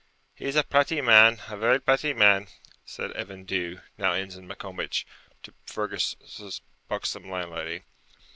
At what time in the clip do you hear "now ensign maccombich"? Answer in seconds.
3.99-5.05